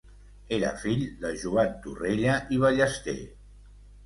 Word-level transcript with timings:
Era 0.55 0.71
fill 0.83 1.03
de 1.25 1.31
Joan 1.43 1.75
Torrella 1.85 2.39
i 2.57 2.61
Ballester. 2.65 3.17